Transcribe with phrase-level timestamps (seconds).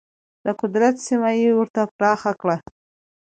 [0.45, 2.57] د قدرت سیمه یې ورته پراخه کړه.